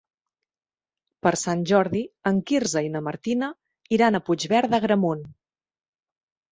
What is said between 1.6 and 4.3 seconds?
Jordi en Quirze i na Martina iran a